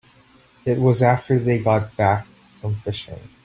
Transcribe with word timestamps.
It 0.65 0.79
was 0.79 1.03
after 1.03 1.37
they 1.37 1.59
got 1.59 1.95
back 1.95 2.25
from 2.59 2.73
fishing. 2.77 3.19